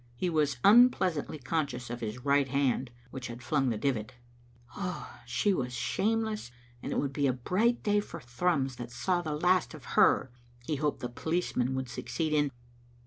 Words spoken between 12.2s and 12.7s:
in